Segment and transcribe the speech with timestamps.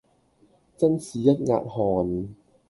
[0.77, 2.35] 真是一額汗